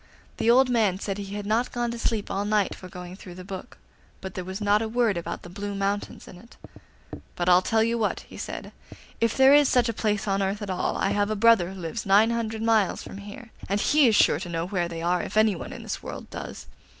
The 0.37 0.49
old 0.49 0.67
man 0.71 0.97
said 0.99 1.19
he 1.19 1.35
had 1.35 1.45
not 1.45 1.71
gone 1.71 1.91
to 1.91 1.99
sleep 1.99 2.31
all 2.31 2.43
night 2.43 2.73
for 2.73 2.89
going 2.89 3.15
through 3.15 3.35
the 3.35 3.43
book, 3.43 3.77
but 4.19 4.33
there 4.33 4.43
was 4.43 4.59
not 4.59 4.81
a 4.81 4.87
word 4.89 5.15
about 5.15 5.43
the 5.43 5.47
Blue 5.51 5.75
Mountains 5.75 6.27
in 6.27 6.39
it. 6.39 6.57
'But 7.35 7.47
I'll 7.47 7.61
tell 7.61 7.83
you 7.83 7.99
what,' 7.99 8.21
he 8.21 8.35
said, 8.35 8.71
'if 9.19 9.37
there 9.37 9.53
is 9.53 9.69
such 9.69 9.89
a 9.89 9.93
place 9.93 10.27
on 10.27 10.41
earth 10.41 10.63
at 10.63 10.71
all, 10.71 10.97
I 10.97 11.11
have 11.11 11.29
a 11.29 11.35
brother 11.35 11.69
who 11.71 11.79
lives 11.79 12.03
nine 12.03 12.31
hundred 12.31 12.63
miles 12.63 13.03
from 13.03 13.19
here, 13.19 13.51
and 13.69 13.79
he 13.79 14.07
is 14.07 14.15
sure 14.15 14.39
to 14.39 14.49
know 14.49 14.65
where 14.65 14.87
they 14.87 15.03
are, 15.03 15.21
if 15.21 15.37
anyone 15.37 15.71
in 15.71 15.83
this 15.83 16.01
world 16.01 16.31
does. 16.31 16.65